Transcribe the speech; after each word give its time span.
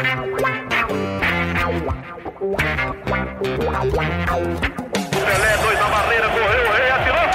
Pelé, 0.00 0.16
dois 5.58 5.78
na 5.78 5.88
barreira, 5.88 6.26
correu, 6.30 6.64
o 6.64 6.72
rei 6.72 6.90
atirou. 6.90 7.20
Gol! 7.20 7.28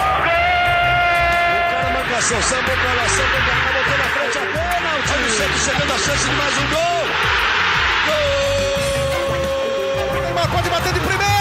O 1.61 1.63
cara 1.69 1.89
marcação, 1.93 2.41
sambou 2.41 2.75
pra 2.75 2.93
lá, 2.93 3.07
sambou 3.07 3.39
pra 3.45 3.53
cá, 3.53 3.71
botou 3.71 3.97
na 3.99 4.03
frente 4.05 4.37
a 4.37 4.41
pênalti. 4.41 5.13
Olha 5.13 5.25
o 5.25 5.29
Santos 5.29 5.61
chegando 5.63 5.93
a 5.93 5.97
chance 5.99 6.27
de 6.27 6.35
mais 6.35 6.57
um 6.57 6.67
gol. 6.69 7.05
Gol! 8.07 8.15
Neymar 10.23 10.47
pode 10.49 10.69
bater 10.69 10.93
de 10.93 10.99
primeira. 11.01 11.34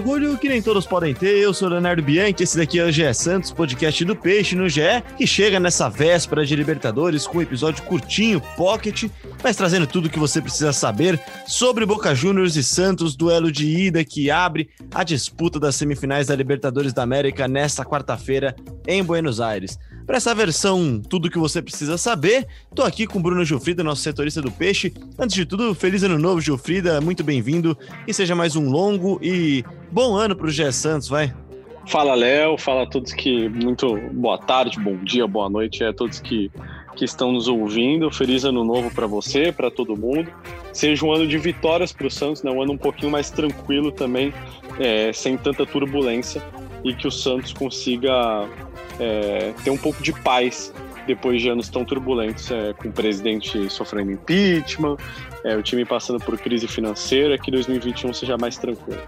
Orgulho 0.00 0.38
que 0.38 0.48
nem 0.48 0.62
todos 0.62 0.86
podem 0.86 1.12
ter. 1.12 1.36
Eu 1.36 1.52
sou 1.52 1.68
Leonardo 1.68 2.02
Bianchi, 2.02 2.42
esse 2.42 2.56
daqui 2.56 2.78
é 2.78 2.84
o 2.84 2.90
GE 2.90 3.12
Santos, 3.12 3.52
podcast 3.52 4.02
do 4.02 4.16
Peixe 4.16 4.56
no 4.56 4.66
GE, 4.66 4.80
que 5.18 5.26
chega 5.26 5.60
nessa 5.60 5.90
véspera 5.90 6.44
de 6.46 6.56
Libertadores 6.56 7.26
com 7.26 7.36
um 7.36 7.42
episódio 7.42 7.82
curtinho, 7.82 8.40
pocket, 8.56 9.10
mas 9.44 9.56
trazendo 9.56 9.86
tudo 9.86 10.06
o 10.06 10.10
que 10.10 10.18
você 10.18 10.40
precisa 10.40 10.72
saber 10.72 11.20
sobre 11.46 11.84
Boca 11.84 12.14
Juniors 12.14 12.56
e 12.56 12.64
Santos, 12.64 13.14
duelo 13.14 13.52
de 13.52 13.66
ida 13.66 14.02
que 14.02 14.30
abre 14.30 14.70
a 14.94 15.04
disputa 15.04 15.60
das 15.60 15.76
semifinais 15.76 16.28
da 16.28 16.34
Libertadores 16.34 16.94
da 16.94 17.02
América 17.02 17.46
nesta 17.46 17.84
quarta-feira 17.84 18.56
em 18.86 19.04
Buenos 19.04 19.38
Aires. 19.38 19.78
Para 20.06 20.16
essa 20.16 20.34
versão, 20.34 21.00
tudo 21.00 21.28
o 21.28 21.30
que 21.30 21.38
você 21.38 21.60
precisa 21.60 21.98
saber, 21.98 22.46
tô 22.74 22.82
aqui 22.82 23.06
com 23.06 23.18
o 23.18 23.22
Bruno 23.22 23.44
Gilfrida, 23.44 23.84
nosso 23.84 24.02
setorista 24.02 24.40
do 24.40 24.50
Peixe. 24.50 24.92
Antes 25.18 25.36
de 25.36 25.44
tudo, 25.44 25.74
feliz 25.74 26.02
ano 26.02 26.18
novo, 26.18 26.40
Gilfrida, 26.40 27.00
muito 27.00 27.22
bem-vindo 27.22 27.76
e 28.08 28.14
seja 28.14 28.34
mais 28.34 28.56
um 28.56 28.68
longo 28.70 29.20
e 29.22 29.62
bom 29.90 30.14
ano 30.14 30.34
para 30.36 30.46
o 30.46 30.50
GE 30.50 30.72
Santos, 30.72 31.08
vai. 31.08 31.32
Fala, 31.86 32.14
Léo, 32.14 32.56
fala 32.56 32.82
a 32.82 32.86
todos 32.86 33.12
que 33.12 33.48
muito 33.48 33.96
boa 34.12 34.38
tarde, 34.38 34.78
bom 34.78 34.96
dia, 34.96 35.26
boa 35.26 35.48
noite 35.48 35.82
a 35.82 35.92
todos 35.92 36.20
que, 36.20 36.50
que 36.94 37.04
estão 37.04 37.32
nos 37.32 37.48
ouvindo. 37.48 38.10
Feliz 38.12 38.44
ano 38.44 38.62
novo 38.62 38.90
para 38.94 39.06
você, 39.06 39.50
para 39.50 39.70
todo 39.70 39.96
mundo. 39.96 40.30
Seja 40.72 41.04
um 41.04 41.12
ano 41.12 41.26
de 41.26 41.36
vitórias 41.38 41.92
para 41.92 42.06
o 42.06 42.10
Santos, 42.10 42.42
né? 42.42 42.50
um 42.50 42.62
ano 42.62 42.74
um 42.74 42.78
pouquinho 42.78 43.10
mais 43.10 43.30
tranquilo 43.30 43.90
também, 43.90 44.32
é, 44.78 45.12
sem 45.12 45.36
tanta 45.36 45.66
turbulência 45.66 46.42
e 46.84 46.94
que 46.94 47.08
o 47.08 47.10
Santos 47.10 47.52
consiga 47.52 48.46
é, 48.98 49.52
ter 49.64 49.70
um 49.70 49.76
pouco 49.76 50.02
de 50.02 50.12
paz 50.12 50.72
depois 51.06 51.42
de 51.42 51.48
anos 51.48 51.68
tão 51.68 51.84
turbulentos, 51.84 52.50
é, 52.50 52.72
com 52.72 52.88
o 52.88 52.92
presidente 52.92 53.68
sofrendo 53.68 54.12
impeachment, 54.12 54.96
é, 55.44 55.56
o 55.56 55.62
time 55.62 55.84
passando 55.84 56.20
por 56.20 56.38
crise 56.38 56.68
financeira, 56.68 57.36
que 57.36 57.50
2021 57.50 58.12
seja 58.12 58.36
mais 58.38 58.56
tranquilo. 58.56 59.00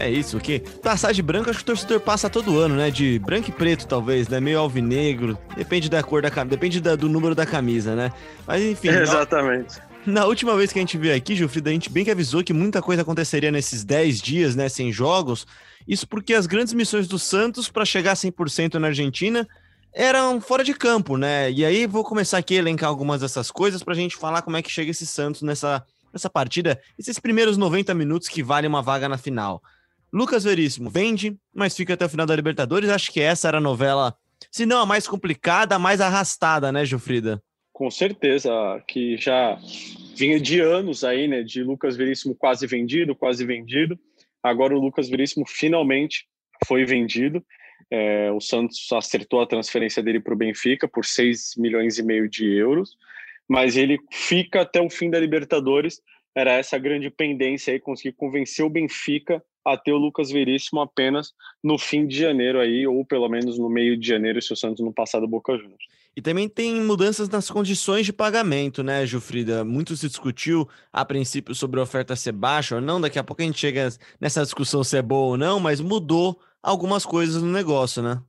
É 0.00 0.08
isso, 0.08 0.38
o 0.38 0.40
quê? 0.40 0.62
Passagem 0.82 1.22
branca, 1.22 1.50
acho 1.50 1.58
que 1.58 1.62
o 1.62 1.66
torcedor 1.66 2.00
passa 2.00 2.30
todo 2.30 2.58
ano, 2.58 2.74
né? 2.74 2.90
De 2.90 3.18
branco 3.18 3.50
e 3.50 3.52
preto, 3.52 3.86
talvez, 3.86 4.28
né? 4.28 4.40
Meio 4.40 4.58
alvinegro. 4.58 5.38
Depende 5.54 5.90
da 5.90 6.02
cor 6.02 6.22
da 6.22 6.30
camisa, 6.30 6.56
depende 6.56 6.80
da, 6.80 6.96
do 6.96 7.06
número 7.06 7.34
da 7.34 7.44
camisa, 7.44 7.94
né? 7.94 8.10
Mas 8.46 8.62
enfim. 8.62 8.88
Exatamente. 8.96 9.78
Na, 10.06 10.22
na 10.22 10.26
última 10.26 10.56
vez 10.56 10.72
que 10.72 10.78
a 10.78 10.82
gente 10.82 10.96
veio 10.96 11.14
aqui, 11.14 11.36
Gilfrida, 11.36 11.68
a 11.68 11.72
gente 11.74 11.90
bem 11.90 12.02
que 12.02 12.10
avisou 12.10 12.42
que 12.42 12.54
muita 12.54 12.80
coisa 12.80 13.02
aconteceria 13.02 13.52
nesses 13.52 13.84
10 13.84 14.22
dias, 14.22 14.56
né? 14.56 14.70
Sem 14.70 14.90
jogos. 14.90 15.46
Isso 15.86 16.08
porque 16.08 16.32
as 16.32 16.46
grandes 16.46 16.72
missões 16.72 17.06
do 17.06 17.18
Santos 17.18 17.68
para 17.68 17.84
chegar 17.84 18.12
a 18.12 18.16
100% 18.16 18.76
na 18.76 18.86
Argentina 18.86 19.46
eram 19.92 20.40
fora 20.40 20.64
de 20.64 20.72
campo, 20.72 21.18
né? 21.18 21.52
E 21.52 21.62
aí 21.62 21.86
vou 21.86 22.04
começar 22.04 22.38
aqui 22.38 22.56
a 22.56 22.60
elencar 22.60 22.88
algumas 22.88 23.20
dessas 23.20 23.50
coisas 23.50 23.82
para 23.82 23.92
a 23.92 23.96
gente 23.96 24.16
falar 24.16 24.40
como 24.40 24.56
é 24.56 24.62
que 24.62 24.70
chega 24.70 24.92
esse 24.92 25.06
Santos 25.06 25.42
nessa, 25.42 25.84
nessa 26.10 26.30
partida, 26.30 26.80
esses 26.98 27.18
primeiros 27.18 27.58
90 27.58 27.92
minutos 27.92 28.28
que 28.28 28.42
valem 28.42 28.66
uma 28.66 28.80
vaga 28.80 29.06
na 29.06 29.18
final. 29.18 29.62
Lucas 30.12 30.42
Veríssimo 30.42 30.90
vende, 30.90 31.36
mas 31.54 31.76
fica 31.76 31.94
até 31.94 32.04
o 32.04 32.08
final 32.08 32.26
da 32.26 32.34
Libertadores. 32.34 32.90
Acho 32.90 33.12
que 33.12 33.20
essa 33.20 33.48
era 33.48 33.58
a 33.58 33.60
novela, 33.60 34.14
se 34.50 34.66
não 34.66 34.80
a 34.80 34.86
mais 34.86 35.06
complicada, 35.06 35.76
a 35.76 35.78
mais 35.78 36.00
arrastada, 36.00 36.72
né, 36.72 36.84
Gilfrida? 36.84 37.40
Com 37.72 37.90
certeza, 37.90 38.50
que 38.86 39.16
já 39.16 39.58
vinha 40.16 40.40
de 40.40 40.60
anos 40.60 41.04
aí, 41.04 41.28
né, 41.28 41.42
de 41.42 41.62
Lucas 41.62 41.96
Veríssimo 41.96 42.34
quase 42.34 42.66
vendido, 42.66 43.14
quase 43.14 43.44
vendido. 43.44 43.98
Agora 44.42 44.76
o 44.76 44.80
Lucas 44.80 45.08
Veríssimo 45.08 45.46
finalmente 45.46 46.26
foi 46.66 46.84
vendido. 46.84 47.44
É, 47.90 48.30
o 48.32 48.40
Santos 48.40 48.86
acertou 48.92 49.40
a 49.40 49.46
transferência 49.46 50.02
dele 50.02 50.20
para 50.20 50.34
o 50.34 50.36
Benfica 50.36 50.86
por 50.86 51.04
6 51.04 51.54
milhões 51.56 51.98
e 51.98 52.02
meio 52.02 52.28
de 52.28 52.46
euros, 52.46 52.96
mas 53.48 53.76
ele 53.76 53.98
fica 54.12 54.62
até 54.62 54.80
o 54.80 54.90
fim 54.90 55.08
da 55.08 55.18
Libertadores. 55.18 56.00
Era 56.34 56.52
essa 56.52 56.78
grande 56.78 57.10
pendência 57.10 57.72
aí, 57.72 57.80
conseguir 57.80 58.12
convencer 58.12 58.64
o 58.64 58.70
Benfica 58.70 59.42
a 59.64 59.76
ter 59.76 59.92
o 59.92 59.98
Lucas 59.98 60.30
Veríssimo 60.30 60.80
apenas 60.80 61.32
no 61.62 61.78
fim 61.78 62.06
de 62.06 62.16
janeiro 62.16 62.58
aí, 62.60 62.86
ou 62.86 63.04
pelo 63.04 63.28
menos 63.28 63.58
no 63.58 63.68
meio 63.68 63.96
de 63.96 64.06
janeiro, 64.06 64.40
se 64.40 64.52
o 64.52 64.56
Santos 64.56 64.84
não 64.84 64.92
passar 64.92 65.20
do 65.20 65.28
Boca 65.28 65.56
Juniors. 65.56 65.84
E 66.16 66.20
também 66.20 66.48
tem 66.48 66.80
mudanças 66.80 67.28
nas 67.28 67.48
condições 67.50 68.04
de 68.04 68.12
pagamento, 68.12 68.82
né, 68.82 69.06
Gilfrida? 69.06 69.64
Muito 69.64 69.96
se 69.96 70.08
discutiu 70.08 70.68
a 70.92 71.04
princípio 71.04 71.54
sobre 71.54 71.78
a 71.78 71.82
oferta 71.82 72.16
ser 72.16 72.32
baixa 72.32 72.76
ou 72.76 72.80
não. 72.80 73.00
Daqui 73.00 73.18
a 73.18 73.24
pouco 73.24 73.42
a 73.42 73.44
gente 73.44 73.58
chega 73.58 73.88
nessa 74.20 74.42
discussão 74.42 74.82
se 74.82 74.96
é 74.96 75.02
boa 75.02 75.28
ou 75.28 75.36
não, 75.36 75.60
mas 75.60 75.80
mudou 75.80 76.40
algumas 76.62 77.06
coisas 77.06 77.42
no 77.42 77.50
negócio, 77.50 78.02
né? 78.02 78.20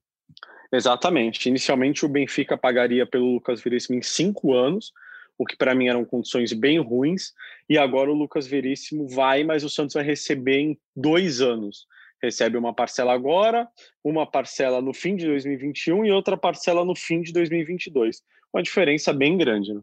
Exatamente. 0.71 1.49
Inicialmente 1.49 2.05
o 2.05 2.09
Benfica 2.09 2.55
pagaria 2.55 3.05
pelo 3.05 3.33
Lucas 3.33 3.61
Veríssimo 3.61 3.97
em 3.97 4.01
cinco 4.01 4.53
anos, 4.53 4.93
o 5.41 5.45
que 5.45 5.57
para 5.57 5.73
mim 5.73 5.87
eram 5.87 6.05
condições 6.05 6.53
bem 6.53 6.79
ruins. 6.79 7.33
E 7.67 7.75
agora 7.75 8.11
o 8.11 8.13
Lucas 8.13 8.45
Veríssimo 8.45 9.07
vai, 9.07 9.43
mas 9.43 9.63
o 9.63 9.69
Santos 9.69 9.95
vai 9.95 10.03
receber 10.03 10.59
em 10.59 10.79
dois 10.95 11.41
anos. 11.41 11.87
Recebe 12.21 12.57
uma 12.57 12.75
parcela 12.75 13.11
agora, 13.11 13.67
uma 14.03 14.29
parcela 14.29 14.79
no 14.79 14.93
fim 14.93 15.15
de 15.15 15.25
2021 15.25 16.05
e 16.05 16.11
outra 16.11 16.37
parcela 16.37 16.85
no 16.85 16.95
fim 16.95 17.23
de 17.23 17.33
2022. 17.33 18.21
Uma 18.53 18.61
diferença 18.61 19.11
bem 19.11 19.35
grande, 19.35 19.73
né? 19.73 19.81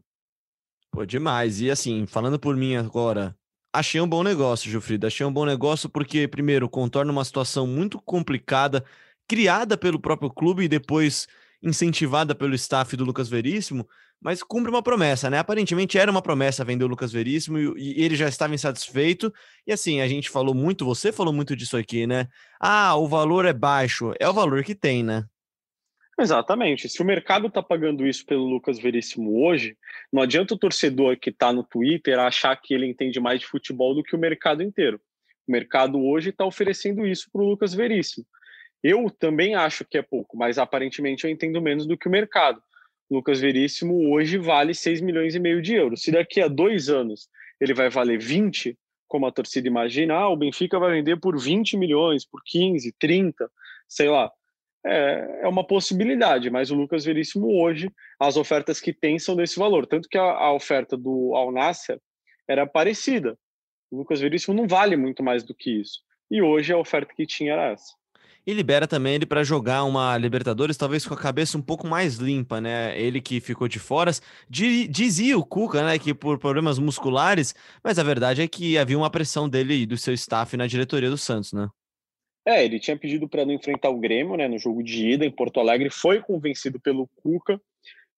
Pô, 0.92 1.04
demais. 1.04 1.60
E 1.60 1.72
assim, 1.72 2.06
falando 2.06 2.38
por 2.38 2.56
mim 2.56 2.76
agora, 2.76 3.34
achei 3.74 4.00
um 4.00 4.08
bom 4.08 4.22
negócio, 4.22 4.70
Gilfrida. 4.70 5.08
Achei 5.08 5.26
um 5.26 5.32
bom 5.32 5.44
negócio 5.44 5.88
porque, 5.88 6.28
primeiro, 6.28 6.68
contorna 6.68 7.10
uma 7.10 7.24
situação 7.24 7.66
muito 7.66 8.00
complicada, 8.00 8.84
criada 9.26 9.76
pelo 9.76 9.98
próprio 9.98 10.30
clube 10.30 10.62
e 10.62 10.68
depois 10.68 11.26
incentivada 11.62 12.34
pelo 12.34 12.54
staff 12.54 12.96
do 12.96 13.04
Lucas 13.04 13.28
Veríssimo, 13.28 13.86
mas 14.20 14.42
cumpre 14.42 14.70
uma 14.70 14.82
promessa, 14.82 15.30
né? 15.30 15.38
Aparentemente 15.38 15.98
era 15.98 16.10
uma 16.10 16.22
promessa 16.22 16.64
vender 16.64 16.84
o 16.84 16.88
Lucas 16.88 17.12
Veríssimo 17.12 17.58
e, 17.58 17.72
e, 17.76 18.04
ele 18.04 18.16
já 18.16 18.28
estava 18.28 18.54
insatisfeito. 18.54 19.32
E 19.66 19.72
assim, 19.72 20.00
a 20.00 20.08
gente 20.08 20.28
falou 20.28 20.54
muito, 20.54 20.84
você 20.84 21.12
falou 21.12 21.32
muito 21.32 21.54
disso 21.54 21.76
aqui, 21.76 22.06
né? 22.06 22.26
Ah, 22.60 22.96
o 22.96 23.06
valor 23.06 23.44
é 23.44 23.52
baixo. 23.52 24.12
É 24.18 24.28
o 24.28 24.32
valor 24.32 24.64
que 24.64 24.74
tem, 24.74 25.04
né? 25.04 25.24
Exatamente. 26.18 26.88
Se 26.88 27.00
o 27.00 27.04
mercado 27.04 27.46
está 27.46 27.62
pagando 27.62 28.04
isso 28.04 28.26
pelo 28.26 28.44
Lucas 28.44 28.80
Veríssimo 28.80 29.46
hoje, 29.46 29.76
não 30.12 30.20
adianta 30.20 30.52
o 30.52 30.58
torcedor 30.58 31.16
que 31.16 31.30
está 31.30 31.52
no 31.52 31.62
Twitter 31.62 32.18
achar 32.18 32.56
que 32.56 32.74
ele 32.74 32.86
entende 32.86 33.20
mais 33.20 33.38
de 33.38 33.46
futebol 33.46 33.94
do 33.94 34.02
que 34.02 34.16
o 34.16 34.18
mercado 34.18 34.60
inteiro. 34.60 35.00
O 35.46 35.52
mercado 35.52 36.04
hoje 36.04 36.30
está 36.30 36.44
oferecendo 36.44 37.06
isso 37.06 37.28
para 37.32 37.40
o 37.40 37.48
Lucas 37.48 37.72
Veríssimo. 37.72 38.26
Eu 38.82 39.10
também 39.10 39.54
acho 39.54 39.84
que 39.84 39.98
é 39.98 40.02
pouco, 40.02 40.36
mas 40.36 40.58
aparentemente 40.58 41.24
eu 41.24 41.30
entendo 41.30 41.60
menos 41.60 41.86
do 41.86 41.96
que 41.96 42.06
o 42.06 42.10
mercado. 42.10 42.62
Lucas 43.10 43.40
Veríssimo 43.40 44.12
hoje 44.12 44.38
vale 44.38 44.74
6 44.74 45.00
milhões 45.00 45.34
e 45.34 45.40
meio 45.40 45.62
de 45.62 45.74
euros. 45.74 46.02
Se 46.02 46.10
daqui 46.10 46.40
a 46.40 46.48
dois 46.48 46.88
anos 46.88 47.28
ele 47.60 47.74
vai 47.74 47.88
valer 47.88 48.18
20, 48.18 48.78
como 49.08 49.26
a 49.26 49.32
torcida 49.32 49.66
imagina, 49.66 50.14
ah, 50.14 50.28
o 50.28 50.36
Benfica 50.36 50.78
vai 50.78 50.92
vender 50.92 51.18
por 51.18 51.38
20 51.40 51.76
milhões, 51.76 52.24
por 52.24 52.42
15, 52.44 52.94
30, 52.98 53.50
sei 53.88 54.08
lá. 54.08 54.30
É, 54.86 55.40
é 55.42 55.48
uma 55.48 55.66
possibilidade, 55.66 56.50
mas 56.50 56.70
o 56.70 56.76
Lucas 56.76 57.04
Veríssimo 57.04 57.60
hoje, 57.60 57.90
as 58.20 58.36
ofertas 58.36 58.80
que 58.80 58.92
tem 58.92 59.18
são 59.18 59.34
desse 59.34 59.58
valor. 59.58 59.86
Tanto 59.86 60.08
que 60.08 60.18
a, 60.18 60.22
a 60.22 60.52
oferta 60.52 60.96
do 60.96 61.34
Al 61.34 61.50
Nasser 61.50 61.98
era 62.46 62.66
parecida. 62.66 63.36
O 63.90 63.96
Lucas 63.96 64.20
Veríssimo 64.20 64.54
não 64.54 64.68
vale 64.68 64.96
muito 64.96 65.22
mais 65.22 65.42
do 65.42 65.54
que 65.54 65.80
isso. 65.80 66.00
E 66.30 66.42
hoje 66.42 66.72
a 66.72 66.78
oferta 66.78 67.12
que 67.14 67.26
tinha 67.26 67.54
era 67.54 67.72
essa 67.72 67.97
e 68.48 68.54
libera 68.54 68.88
também 68.88 69.14
ele 69.14 69.26
para 69.26 69.44
jogar 69.44 69.84
uma 69.84 70.16
Libertadores, 70.16 70.78
talvez 70.78 71.06
com 71.06 71.12
a 71.12 71.18
cabeça 71.18 71.58
um 71.58 71.60
pouco 71.60 71.86
mais 71.86 72.14
limpa, 72.14 72.62
né? 72.62 72.98
Ele 72.98 73.20
que 73.20 73.40
ficou 73.40 73.68
de 73.68 73.78
fora. 73.78 74.10
Dizia 74.48 75.36
o 75.36 75.44
Cuca, 75.44 75.84
né, 75.84 75.98
que 75.98 76.14
por 76.14 76.38
problemas 76.38 76.78
musculares, 76.78 77.54
mas 77.84 77.98
a 77.98 78.02
verdade 78.02 78.40
é 78.40 78.48
que 78.48 78.78
havia 78.78 78.96
uma 78.96 79.10
pressão 79.10 79.46
dele 79.50 79.82
e 79.82 79.84
do 79.84 79.98
seu 79.98 80.14
staff 80.14 80.56
na 80.56 80.66
diretoria 80.66 81.10
do 81.10 81.18
Santos, 81.18 81.52
né? 81.52 81.68
É, 82.46 82.64
ele 82.64 82.80
tinha 82.80 82.96
pedido 82.96 83.28
para 83.28 83.44
não 83.44 83.52
enfrentar 83.52 83.90
o 83.90 84.00
Grêmio, 84.00 84.34
né, 84.34 84.48
no 84.48 84.58
jogo 84.58 84.82
de 84.82 85.10
ida 85.10 85.26
em 85.26 85.30
Porto 85.30 85.60
Alegre, 85.60 85.90
foi 85.90 86.22
convencido 86.22 86.80
pelo 86.80 87.06
Cuca, 87.16 87.60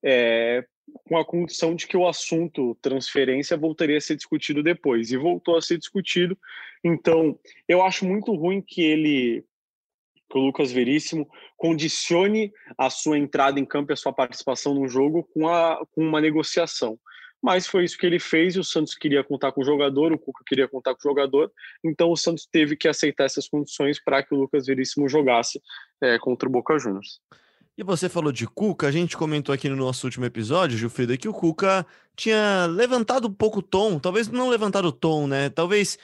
é, 0.01 0.65
com 1.09 1.19
a 1.19 1.25
condição 1.25 1.75
de 1.75 1.89
que 1.89 1.97
o 1.97 2.07
assunto 2.07 2.79
transferência 2.81 3.57
voltaria 3.57 3.99
a 3.99 4.01
ser 4.01 4.15
discutido 4.15 4.63
depois, 4.63 5.11
e 5.11 5.17
voltou 5.17 5.57
a 5.57 5.61
ser 5.61 5.77
discutido. 5.77 6.39
Então, 6.85 7.37
eu 7.67 7.83
acho 7.83 8.07
muito 8.07 8.33
ruim 8.33 8.63
que 8.63 8.83
ele 8.83 9.45
que 10.31 10.39
o 10.39 10.41
Lucas 10.41 10.71
Veríssimo 10.71 11.29
condicione 11.57 12.53
a 12.79 12.89
sua 12.89 13.19
entrada 13.19 13.59
em 13.59 13.65
campo 13.65 13.91
e 13.91 13.95
a 13.95 13.97
sua 13.97 14.13
participação 14.13 14.73
no 14.75 14.89
jogo 14.89 15.29
com, 15.35 15.49
a, 15.49 15.85
com 15.93 16.03
uma 16.07 16.21
negociação. 16.21 16.99
Mas 17.43 17.67
foi 17.67 17.85
isso 17.85 17.97
que 17.97 18.07
ele 18.07 18.19
fez 18.19 18.57
o 18.57 18.63
Santos 18.63 18.95
queria 18.95 19.25
contar 19.25 19.51
com 19.53 19.63
o 19.63 19.65
jogador, 19.65 20.13
o 20.13 20.19
Cuca 20.19 20.45
queria 20.47 20.69
contar 20.69 20.95
com 20.95 21.01
o 21.01 21.11
jogador, 21.11 21.51
então 21.83 22.11
o 22.11 22.17
Santos 22.17 22.47
teve 22.47 22.77
que 22.77 22.87
aceitar 22.87 23.25
essas 23.25 23.49
condições 23.49 23.99
para 24.03 24.23
que 24.23 24.35
o 24.35 24.39
Lucas 24.39 24.67
Veríssimo 24.67 25.09
jogasse 25.09 25.61
é, 26.03 26.19
contra 26.19 26.49
o 26.49 26.53
Boca 26.53 26.79
Juniors. 26.79 27.19
E 27.79 27.83
você 27.83 28.11
falou 28.11 28.31
de 28.31 28.47
Cuca, 28.47 28.89
a 28.89 28.93
gente 28.93 29.17
comentou 29.17 29.55
aqui 29.55 29.67
no 29.67 29.77
nosso 29.77 30.07
último 30.07 30.27
episódio, 30.27 30.77
Gilfrida, 30.77 31.17
que 31.17 31.29
o 31.29 31.33
Cuca 31.33 31.87
tinha 32.15 32.67
levantado 32.67 33.27
um 33.27 33.33
pouco 33.33 33.61
o 33.61 33.63
tom, 33.63 33.99
talvez 33.99 34.29
não 34.29 34.51
levantado 34.51 34.89
o 34.89 34.93
tom, 34.93 35.27
né? 35.27 35.49
Talvez 35.49 35.99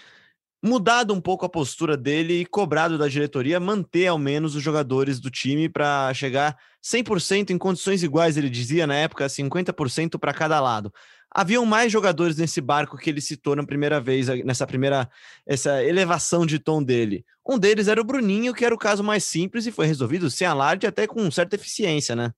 mudado 0.63 1.13
um 1.13 1.21
pouco 1.21 1.45
a 1.45 1.49
postura 1.49 1.97
dele 1.97 2.41
e 2.41 2.47
cobrado 2.47 2.99
da 2.99 3.09
diretoria 3.09 3.61
manter 3.61 4.07
ao 4.07 4.19
menos 4.19 4.55
os 4.55 4.63
jogadores 4.63 5.21
do 5.21 5.31
time 5.31 5.69
para 5.69 6.13
chegar 6.15 6.57
100% 6.83 7.51
em 7.51 7.59
condições 7.59 8.03
iguais, 8.03 8.37
ele 8.37 8.51
dizia 8.51 8.87
na 8.87 8.95
época, 8.95 9.27
50% 9.27 10.19
para 10.19 10.33
cada 10.33 10.61
lado. 10.61 10.93
Haviam 11.31 11.67
mais 11.67 11.93
jogadores 11.93 12.37
nesse 12.37 12.61
barco 12.61 12.97
que 12.97 13.11
ele 13.11 13.21
citou 13.21 13.55
na 13.55 13.67
primeira 13.67 14.01
vez, 14.01 14.29
nessa 14.45 14.67
primeira 14.67 15.11
essa 15.47 15.85
elevação 15.85 16.47
de 16.47 16.59
tom 16.59 16.83
dele. 16.83 17.25
Um 17.47 17.59
deles 17.59 17.89
era 17.89 18.01
o 18.01 18.05
Bruninho, 18.05 18.55
que 18.55 18.65
era 18.65 18.75
o 18.75 18.79
caso 18.79 19.05
mais 19.05 19.25
simples 19.25 19.67
e 19.67 19.73
foi 19.73 19.87
resolvido 19.87 20.31
sem 20.31 20.47
alarde, 20.47 20.87
até 20.87 21.07
com 21.07 21.31
certa 21.31 21.57
eficiência, 21.57 22.17
né? 22.17 22.33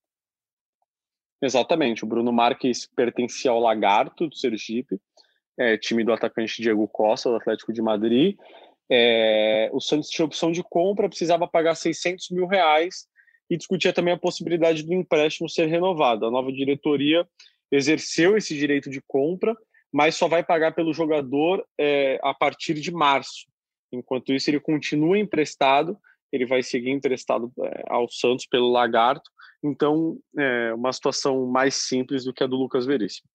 Exatamente. 1.40 2.04
O 2.04 2.08
Bruno 2.08 2.32
Marques 2.32 2.86
pertencia 2.86 3.50
ao 3.50 3.60
Lagarto 3.60 4.26
do 4.26 4.36
Sergipe 4.36 4.98
é, 5.58 5.76
time 5.76 6.05
do 6.05 6.12
atacante 6.12 6.62
Diego 6.62 6.87
Costa, 6.88 7.28
do 7.28 7.37
Atlético 7.37 7.72
de 7.72 7.82
Madrid. 7.82 8.37
É, 8.90 9.69
o 9.72 9.81
Santos 9.81 10.08
tinha 10.08 10.25
opção 10.25 10.50
de 10.50 10.62
compra, 10.62 11.08
precisava 11.08 11.46
pagar 11.46 11.75
600 11.75 12.31
mil 12.31 12.46
reais 12.46 13.06
e 13.50 13.56
discutia 13.56 13.93
também 13.93 14.14
a 14.14 14.19
possibilidade 14.19 14.82
do 14.82 14.94
empréstimo 14.94 15.49
ser 15.49 15.66
renovado. 15.66 16.26
A 16.26 16.31
nova 16.31 16.52
diretoria 16.52 17.26
exerceu 17.70 18.37
esse 18.37 18.56
direito 18.56 18.88
de 18.88 19.02
compra, 19.06 19.56
mas 19.93 20.14
só 20.14 20.28
vai 20.28 20.43
pagar 20.43 20.72
pelo 20.72 20.93
jogador 20.93 21.66
é, 21.78 22.19
a 22.22 22.32
partir 22.32 22.75
de 22.75 22.90
março. 22.90 23.46
Enquanto 23.93 24.32
isso, 24.32 24.50
ele 24.50 24.61
continua 24.61 25.19
emprestado, 25.19 25.99
ele 26.31 26.46
vai 26.46 26.62
seguir 26.62 26.90
emprestado 26.90 27.50
é, 27.62 27.84
ao 27.88 28.08
Santos 28.08 28.46
pelo 28.46 28.70
Lagarto. 28.70 29.31
Então, 29.62 30.19
é 30.38 30.72
uma 30.75 30.93
situação 30.93 31.46
mais 31.46 31.75
simples 31.75 32.25
do 32.25 32.32
que 32.32 32.44
a 32.44 32.46
do 32.46 32.56
Lucas 32.56 32.87
Veríssimo. 32.87 33.28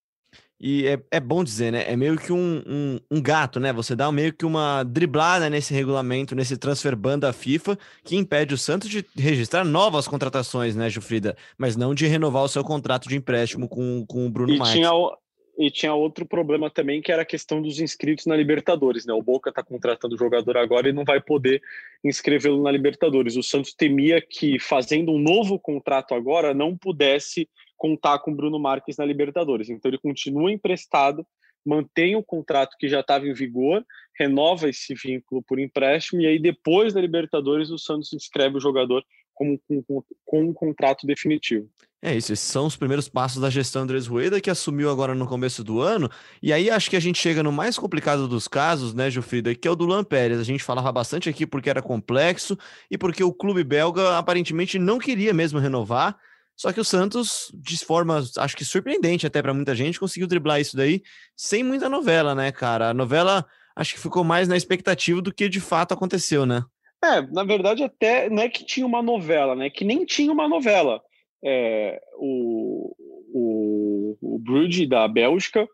E 0.66 0.88
é, 0.88 0.98
é 1.12 1.20
bom 1.20 1.44
dizer, 1.44 1.74
né? 1.74 1.84
É 1.92 1.94
meio 1.94 2.18
que 2.18 2.32
um, 2.32 2.64
um, 2.66 3.00
um, 3.12 3.22
gato, 3.22 3.60
né? 3.60 3.74
Você 3.74 3.98
dá 3.98 4.10
meio 4.10 4.32
que 4.32 4.46
uma 4.46 4.82
driblada 4.84 5.50
nesse 5.50 5.74
regulamento, 5.74 6.34
nesse 6.34 6.56
transfer 6.56 6.96
ban 6.96 7.20
da 7.20 7.34
FIFA, 7.34 7.78
que 8.02 8.16
impede 8.16 8.54
o 8.54 8.58
Santos 8.58 8.90
de 8.90 9.06
registrar 9.14 9.66
novas 9.66 10.08
contratações, 10.08 10.74
né, 10.74 10.90
Jufrida? 10.90 11.36
Mas 11.58 11.76
não 11.76 11.94
de 11.94 12.08
renovar 12.08 12.44
o 12.44 12.48
seu 12.48 12.64
contrato 12.64 13.10
de 13.10 13.18
empréstimo 13.18 13.68
com, 13.68 14.06
com 14.08 14.26
o 14.26 14.30
Bruno 14.30 14.54
e 14.54 14.62
Tinha, 14.72 14.90
e 15.58 15.70
tinha 15.70 15.94
outro 15.94 16.26
problema 16.26 16.70
também, 16.70 17.02
que 17.02 17.12
era 17.12 17.24
a 17.24 17.26
questão 17.26 17.62
dos 17.62 17.82
inscritos 17.82 18.26
na 18.26 18.38
Libertadores, 18.38 19.06
né? 19.06 19.14
O 19.14 19.22
Boca 19.22 19.50
está 19.50 19.62
contratando 19.62 20.16
o 20.16 20.18
jogador 20.18 20.56
agora 20.56 20.88
e 20.88 20.94
não 20.94 21.04
vai 21.04 21.20
poder 21.20 21.62
inscrevê-lo 22.02 22.64
na 22.64 22.72
Libertadores. 22.72 23.36
O 23.36 23.44
Santos 23.44 23.74
temia 23.74 24.22
que, 24.22 24.58
fazendo 24.60 25.12
um 25.12 25.20
novo 25.20 25.60
contrato 25.60 26.16
agora, 26.16 26.54
não 26.54 26.78
pudesse 26.78 27.50
contar 27.84 28.20
com 28.20 28.34
Bruno 28.34 28.58
Marques 28.58 28.96
na 28.96 29.04
Libertadores. 29.04 29.70
Então 29.70 29.90
ele 29.92 29.98
continua 29.98 30.50
emprestado, 30.50 31.28
mantém 31.66 32.16
o 32.16 32.24
contrato 32.24 32.78
que 32.80 32.88
já 32.88 33.02
estava 33.02 33.28
em 33.28 33.34
vigor, 33.34 33.86
renova 34.18 34.70
esse 34.70 34.96
vínculo 34.96 35.44
por 35.44 35.60
empréstimo 35.60 36.22
e 36.22 36.26
aí 36.26 36.40
depois 36.40 36.94
da 36.94 37.02
Libertadores 37.02 37.72
o 37.72 37.78
Santos 37.78 38.14
inscreve 38.14 38.56
o 38.56 38.62
jogador 38.62 39.04
com, 39.34 39.58
com, 39.68 39.84
com 40.24 40.44
um 40.46 40.54
contrato 40.54 41.06
definitivo. 41.06 41.68
É 42.02 42.16
isso, 42.16 42.32
esses 42.32 42.46
são 42.46 42.68
os 42.68 42.78
primeiros 42.78 43.10
passos 43.10 43.42
da 43.42 43.50
gestão 43.50 43.82
Andrés 43.82 44.08
Rueda, 44.08 44.40
que 44.40 44.50
assumiu 44.50 44.90
agora 44.90 45.14
no 45.14 45.28
começo 45.28 45.62
do 45.62 45.82
ano. 45.82 46.10
E 46.42 46.54
aí 46.54 46.70
acho 46.70 46.90
que 46.90 46.96
a 46.96 47.02
gente 47.02 47.20
chega 47.20 47.44
no 47.44 47.52
mais 47.52 47.78
complicado 47.78 48.30
dos 48.30 48.48
casos, 48.48 48.94
né, 48.94 49.10
Jufrida, 49.10 49.54
que 49.54 49.68
é 49.68 49.72
o 49.72 49.76
do 49.76 49.84
Luan 49.84 50.06
Pérez. 50.06 50.40
A 50.40 50.44
gente 50.44 50.64
falava 50.64 50.90
bastante 50.90 51.30
aqui 51.30 51.46
porque 51.46 51.70
era 51.70 51.82
complexo 51.82 52.58
e 52.90 52.98
porque 52.98 53.24
o 53.24 53.34
clube 53.34 53.62
belga 53.62 54.18
aparentemente 54.18 54.80
não 54.80 55.00
queria 55.00 55.34
mesmo 55.34 55.60
renovar. 55.60 56.18
Só 56.56 56.72
que 56.72 56.80
o 56.80 56.84
Santos, 56.84 57.52
de 57.54 57.78
forma, 57.84 58.24
acho 58.38 58.56
que 58.56 58.64
surpreendente 58.64 59.26
até 59.26 59.42
para 59.42 59.54
muita 59.54 59.76
gente, 59.76 60.00
conseguiu 60.00 60.28
driblar 60.28 60.62
isso 60.62 60.78
daí 60.78 61.02
sem 61.36 61.64
muita 61.64 61.90
novela, 61.90 62.36
né, 62.36 62.52
cara? 62.52 62.90
A 62.90 62.94
novela 62.94 63.46
acho 63.76 63.96
que 63.96 64.00
ficou 64.00 64.24
mais 64.24 64.48
na 64.48 64.56
expectativa 64.56 65.22
do 65.22 65.34
que 65.34 65.50
de 65.50 65.60
fato 65.60 65.94
aconteceu, 65.94 66.46
né? 66.46 66.64
É, 67.04 67.22
na 67.22 67.44
verdade, 67.44 67.84
até 67.84 68.30
não 68.30 68.44
é 68.44 68.50
que 68.50 68.66
tinha 68.66 68.86
uma 68.86 69.02
novela, 69.02 69.56
né? 69.56 69.70
Que 69.70 69.84
nem 69.84 70.06
tinha 70.06 70.32
uma 70.32 70.48
novela. 70.48 71.02
É, 71.44 72.02
o, 72.18 72.96
o, 73.34 74.18
o 74.22 74.40
Brude 74.40 74.88
da 74.88 75.08
Bélgica 75.08 75.68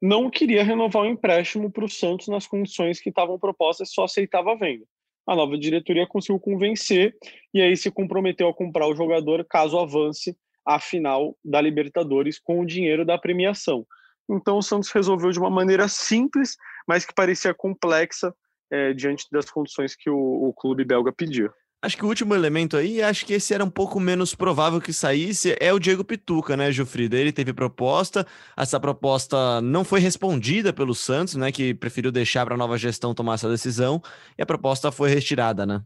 não 0.00 0.30
queria 0.30 0.62
renovar 0.62 1.02
o 1.02 1.06
empréstimo 1.06 1.72
para 1.72 1.84
o 1.84 1.88
Santos 1.88 2.28
nas 2.28 2.46
condições 2.46 3.00
que 3.00 3.08
estavam 3.08 3.38
propostas, 3.38 3.90
só 3.90 4.04
aceitava 4.04 4.52
a 4.52 4.54
venda 4.54 4.84
a 5.26 5.34
nova 5.34 5.58
diretoria 5.58 6.06
conseguiu 6.06 6.38
convencer 6.38 7.16
e 7.52 7.60
aí 7.60 7.76
se 7.76 7.90
comprometeu 7.90 8.48
a 8.48 8.54
comprar 8.54 8.86
o 8.86 8.94
jogador 8.94 9.44
caso 9.44 9.78
avance 9.78 10.36
a 10.64 10.78
final 10.78 11.36
da 11.44 11.60
Libertadores 11.60 12.38
com 12.38 12.60
o 12.60 12.66
dinheiro 12.66 13.04
da 13.04 13.18
premiação. 13.18 13.86
Então 14.28 14.58
o 14.58 14.62
Santos 14.62 14.90
resolveu 14.90 15.30
de 15.30 15.38
uma 15.38 15.50
maneira 15.50 15.88
simples, 15.88 16.56
mas 16.86 17.04
que 17.04 17.14
parecia 17.14 17.54
complexa 17.54 18.34
é, 18.70 18.92
diante 18.92 19.26
das 19.30 19.50
condições 19.50 19.94
que 19.94 20.10
o, 20.10 20.48
o 20.48 20.52
clube 20.52 20.84
belga 20.84 21.12
pediu. 21.12 21.50
Acho 21.86 21.96
que 21.96 22.04
o 22.04 22.08
último 22.08 22.34
elemento 22.34 22.76
aí, 22.76 23.00
acho 23.00 23.24
que 23.24 23.34
esse 23.34 23.54
era 23.54 23.64
um 23.64 23.70
pouco 23.70 24.00
menos 24.00 24.34
provável 24.34 24.80
que 24.80 24.92
saísse, 24.92 25.56
é 25.60 25.72
o 25.72 25.78
Diego 25.78 26.02
Pituca, 26.02 26.56
né, 26.56 26.72
Gilfrida? 26.72 27.16
Ele 27.16 27.30
teve 27.30 27.52
proposta, 27.52 28.26
essa 28.56 28.80
proposta 28.80 29.60
não 29.60 29.84
foi 29.84 30.00
respondida 30.00 30.72
pelo 30.72 30.96
Santos, 30.96 31.36
né, 31.36 31.52
que 31.52 31.74
preferiu 31.74 32.10
deixar 32.10 32.44
para 32.44 32.56
a 32.56 32.58
nova 32.58 32.76
gestão 32.76 33.14
tomar 33.14 33.34
essa 33.34 33.48
decisão, 33.48 34.02
e 34.36 34.42
a 34.42 34.46
proposta 34.46 34.90
foi 34.90 35.10
retirada, 35.10 35.64
né? 35.64 35.80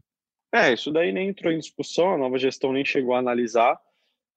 É, 0.51 0.73
isso 0.73 0.91
daí 0.91 1.11
nem 1.11 1.29
entrou 1.29 1.53
em 1.53 1.59
discussão, 1.59 2.15
a 2.15 2.17
nova 2.17 2.39
gestão 2.39 2.73
nem 2.73 2.83
chegou 2.83 3.13
a 3.13 3.19
analisar, 3.19 3.79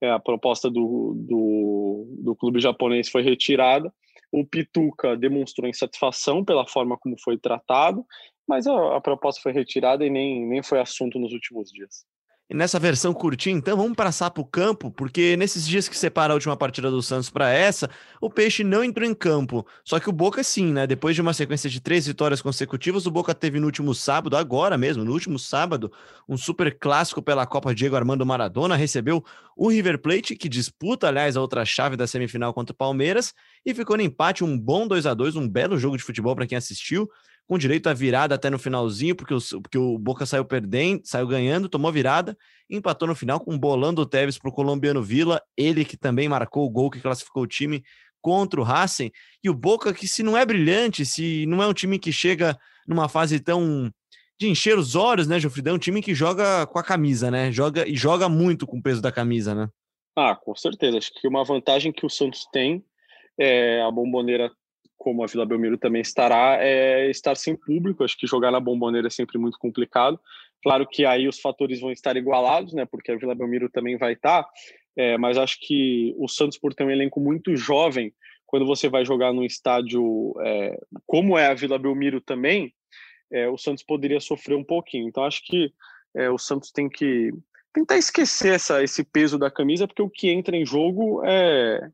é, 0.03 0.11
a 0.11 0.19
proposta 0.19 0.69
do, 0.69 1.15
do, 1.17 2.19
do 2.25 2.37
clube 2.37 2.61
japonês 2.61 3.09
foi 3.09 3.23
retirada, 3.23 3.91
o 4.31 4.45
Pituca 4.45 5.17
demonstrou 5.17 5.67
insatisfação 5.67 6.45
pela 6.45 6.67
forma 6.67 6.99
como 6.99 7.19
foi 7.19 7.39
tratado, 7.39 8.05
mas 8.46 8.67
a, 8.67 8.96
a, 8.96 9.00
proposta 9.00 9.41
foi 9.43 9.52
retirada 9.52 10.05
e 10.05 10.11
nem, 10.11 10.46
nem 10.46 10.62
foi 10.62 10.81
assunto 10.81 11.19
nos 11.19 11.32
últimos 11.32 11.70
dias. 11.70 12.05
E 12.49 12.55
nessa 12.55 12.79
versão 12.79 13.14
curtinha, 13.14 13.56
então, 13.56 13.75
vamos 13.75 13.96
passar 13.96 14.31
para 14.31 14.43
o 14.43 14.44
campo, 14.44 14.91
porque 14.91 15.35
nesses 15.35 15.67
dias 15.67 15.88
que 15.88 15.96
separa 15.96 16.31
a 16.31 16.35
última 16.35 16.55
partida 16.55 16.91
do 16.91 17.00
Santos 17.00 17.31
para 17.31 17.50
essa, 17.50 17.88
o 18.20 18.29
Peixe 18.29 18.62
não 18.62 18.85
entrou 18.85 19.08
em 19.08 19.14
campo. 19.14 19.67
Só 19.82 19.99
que 19.99 20.11
o 20.11 20.12
Boca 20.12 20.44
sim, 20.44 20.70
né? 20.70 20.87
Depois 20.87 21.14
de 21.14 21.23
uma 21.23 21.32
sequência 21.32 21.70
de 21.70 21.81
três 21.81 22.06
vitórias 22.06 22.43
consecutivas, 22.43 23.06
o 23.06 23.11
Boca 23.11 23.35
teve 23.35 23.58
no 23.58 23.64
último 23.64 23.94
sábado, 23.94 24.37
agora 24.37 24.76
mesmo, 24.76 25.02
no 25.02 25.12
último 25.12 25.38
sábado, 25.38 25.91
um 26.29 26.37
super 26.37 26.79
clássico 26.79 27.23
pela 27.23 27.46
Copa 27.46 27.75
Diego 27.75 27.96
Armando 27.96 28.26
Maradona, 28.26 28.76
recebeu 28.76 29.25
o 29.56 29.70
River 29.70 29.99
Plate, 29.99 30.37
que 30.37 30.49
disputa, 30.49 31.08
aliás, 31.08 31.39
a 31.39 31.41
outra 31.41 31.65
chave 31.65 31.96
da 31.96 32.06
semifinal 32.06 32.53
contra 32.53 32.74
o 32.74 32.77
Palmeiras, 32.77 33.32
e 33.65 33.72
ficou 33.72 33.96
no 33.96 34.03
empate, 34.03 34.44
um 34.44 34.58
bom 34.58 34.86
2 34.86 35.06
a 35.06 35.15
2 35.15 35.34
um 35.36 35.48
belo 35.48 35.79
jogo 35.79 35.96
de 35.96 36.03
futebol 36.03 36.36
para 36.36 36.46
quem 36.46 36.58
assistiu 36.58 37.08
com 37.46 37.58
direito 37.58 37.89
à 37.89 37.94
virada 37.94 38.34
até 38.34 38.48
no 38.48 38.58
finalzinho, 38.58 39.15
porque 39.15 39.34
o, 39.34 39.39
porque 39.63 39.79
o 39.79 39.98
Boca 39.98 40.24
saiu 40.24 40.44
perdendo, 40.44 41.03
saiu 41.05 41.27
ganhando, 41.27 41.69
tomou 41.69 41.93
virada, 41.93 42.36
empatou 42.70 43.06
no 43.06 43.15
final 43.15 43.39
com 43.39 43.58
bolando 43.58 44.03
o 44.03 44.06
Tevez 44.06 44.39
para 44.39 44.48
o 44.48 44.53
colombiano 44.53 45.03
Vila, 45.03 45.43
ele 45.56 45.84
que 45.84 45.96
também 45.96 46.29
marcou 46.29 46.65
o 46.65 46.70
gol 46.70 46.91
que 46.91 47.01
classificou 47.01 47.43
o 47.43 47.46
time 47.46 47.82
contra 48.22 48.58
o 48.58 48.65
Racing, 48.65 49.10
e 49.43 49.51
o 49.51 49.55
Boca 49.55 49.93
que 49.93 50.08
se 50.08 50.22
não 50.22 50.36
é 50.36 50.46
brilhante, 50.46 51.05
se 51.05 51.44
não 51.46 51.63
é 51.63 51.67
um 51.67 51.74
time 51.74 51.98
que 51.98 52.10
chega 52.10 52.58
numa 52.89 53.08
fase 53.08 53.39
tão 53.39 53.91
de 54.41 54.48
encher 54.48 54.79
os 54.79 54.94
olhos, 54.94 55.29
né, 55.29 55.39
Jofridão? 55.39 55.74
É 55.74 55.77
um 55.77 55.81
time 55.81 56.03
que 56.03 56.15
joga 56.15 56.67
com 56.67 56.79
a 56.79 56.82
camisa, 56.82 57.31
né? 57.31 57.53
Joga 57.53 57.89
e 57.89 57.94
joga 57.94 58.29
muito 58.29 58.67
com 58.67 58.79
o 58.79 58.82
peso 58.82 59.01
da 59.01 59.13
camisa, 59.13 59.55
né? 59.55 59.69
Ah, 60.17 60.34
com 60.34 60.55
certeza. 60.55 60.98
Acho 60.98 61.13
que 61.13 61.29
uma 61.29 61.44
vantagem 61.44 61.93
que 61.93 62.06
o 62.06 62.10
Santos 62.10 62.46
tem 62.53 62.84
é 63.39 63.82
a 63.82 63.91
bomboneira 63.91 64.51
como 65.05 65.23
a 65.23 65.27
Vila 65.27 65.44
Belmiro 65.44 65.77
também 65.77 66.01
estará, 66.01 66.56
é 66.58 67.11
estar 67.11 67.37
sem 67.37 67.55
público. 67.55 68.03
Acho 68.03 68.17
que 68.17 68.27
jogar 68.27 68.51
na 68.51 68.58
Bomboneira 68.58 69.08
é 69.08 69.11
sempre 69.11 69.37
muito 69.37 69.58
complicado. 69.58 70.19
Claro 70.63 70.87
que 70.91 71.05
aí 71.05 71.29
os 71.29 71.39
fatores 71.39 71.79
vão 71.79 71.93
estar 71.93 72.17
igualados, 72.17 72.73
né? 72.73 72.87
Porque 72.87 73.13
a 73.13 73.17
Vila 73.17 73.34
Belmiro 73.34 73.69
também 73.69 73.99
vai 73.99 74.15
estar. 74.15 74.49
É, 74.96 75.19
mas 75.19 75.37
acho 75.37 75.58
que 75.61 76.15
o 76.17 76.27
Santos, 76.27 76.56
por 76.56 76.73
ter 76.73 76.84
um 76.84 76.91
elenco 76.91 77.20
muito 77.20 77.55
jovem, 77.55 78.15
quando 78.46 78.65
você 78.65 78.89
vai 78.89 79.05
jogar 79.05 79.31
num 79.31 79.44
estádio 79.44 80.34
é, 80.41 80.81
como 81.06 81.37
é 81.37 81.49
a 81.49 81.55
Vila 81.55 81.79
Belmiro 81.79 82.19
também, 82.19 82.73
é, 83.31 83.46
o 83.46 83.58
Santos 83.58 83.84
poderia 83.84 84.20
sofrer 84.20 84.56
um 84.56 84.65
pouquinho. 84.65 85.06
Então 85.06 85.23
acho 85.23 85.44
que 85.44 85.70
é, 86.17 86.31
o 86.31 86.39
Santos 86.39 86.70
tem 86.70 86.89
que 86.89 87.31
tentar 87.75 87.99
esquecer 87.99 88.55
essa, 88.55 88.82
esse 88.82 89.05
peso 89.05 89.39
da 89.39 89.51
camisa, 89.51 89.87
porque 89.87 90.01
o 90.01 90.08
que 90.08 90.31
entra 90.31 90.56
em 90.56 90.65
jogo 90.65 91.23
é, 91.27 91.91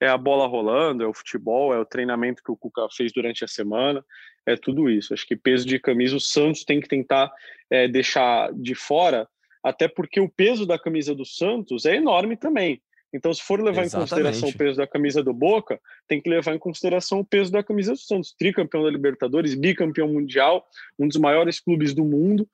é 0.00 0.08
a 0.08 0.16
bola 0.16 0.46
rolando, 0.46 1.02
é 1.02 1.06
o 1.06 1.14
futebol, 1.14 1.74
é 1.74 1.78
o 1.78 1.84
treinamento 1.84 2.42
que 2.42 2.50
o 2.50 2.56
Cuca 2.56 2.86
fez 2.90 3.12
durante 3.12 3.44
a 3.44 3.48
semana, 3.48 4.04
é 4.46 4.56
tudo 4.56 4.88
isso. 4.88 5.12
Acho 5.12 5.26
que 5.26 5.36
peso 5.36 5.66
de 5.66 5.78
camisa 5.78 6.16
o 6.16 6.20
Santos 6.20 6.64
tem 6.64 6.80
que 6.80 6.88
tentar 6.88 7.30
é, 7.70 7.88
deixar 7.88 8.52
de 8.54 8.74
fora, 8.74 9.28
até 9.62 9.88
porque 9.88 10.20
o 10.20 10.28
peso 10.28 10.64
da 10.64 10.78
camisa 10.78 11.14
do 11.14 11.24
Santos 11.24 11.84
é 11.84 11.96
enorme 11.96 12.36
também. 12.36 12.80
Então, 13.12 13.32
se 13.32 13.42
for 13.42 13.60
levar 13.60 13.84
Exatamente. 13.84 13.94
em 13.94 14.00
consideração 14.00 14.48
o 14.50 14.56
peso 14.56 14.76
da 14.76 14.86
camisa 14.86 15.22
do 15.22 15.32
Boca, 15.32 15.80
tem 16.06 16.20
que 16.20 16.28
levar 16.28 16.54
em 16.54 16.58
consideração 16.58 17.20
o 17.20 17.24
peso 17.24 17.50
da 17.50 17.62
camisa 17.62 17.92
do 17.92 17.98
Santos. 17.98 18.34
Tricampeão 18.38 18.84
da 18.84 18.90
Libertadores, 18.90 19.54
bicampeão 19.54 20.08
mundial, 20.08 20.66
um 20.98 21.08
dos 21.08 21.16
maiores 21.16 21.58
clubes 21.58 21.94
do 21.94 22.04
mundo. 22.04 22.46